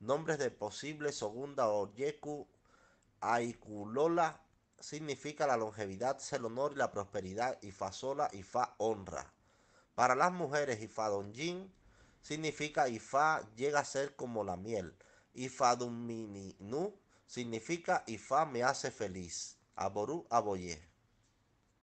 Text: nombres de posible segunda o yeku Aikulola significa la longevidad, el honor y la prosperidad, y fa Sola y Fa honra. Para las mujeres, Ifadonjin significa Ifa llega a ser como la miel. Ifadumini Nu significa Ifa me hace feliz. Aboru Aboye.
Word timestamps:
nombres 0.00 0.38
de 0.38 0.50
posible 0.50 1.12
segunda 1.12 1.68
o 1.68 1.92
yeku 1.94 2.46
Aikulola 3.20 4.40
significa 4.80 5.46
la 5.46 5.56
longevidad, 5.56 6.20
el 6.30 6.44
honor 6.44 6.72
y 6.72 6.76
la 6.76 6.90
prosperidad, 6.90 7.58
y 7.62 7.72
fa 7.72 7.92
Sola 7.92 8.28
y 8.32 8.42
Fa 8.42 8.74
honra. 8.78 9.32
Para 9.94 10.14
las 10.14 10.32
mujeres, 10.32 10.80
Ifadonjin 10.80 11.72
significa 12.22 12.88
Ifa 12.88 13.40
llega 13.56 13.80
a 13.80 13.84
ser 13.84 14.14
como 14.14 14.44
la 14.44 14.56
miel. 14.56 14.94
Ifadumini 15.34 16.56
Nu 16.60 16.94
significa 17.26 18.04
Ifa 18.06 18.46
me 18.46 18.62
hace 18.62 18.90
feliz. 18.90 19.56
Aboru 19.74 20.26
Aboye. 20.30 20.80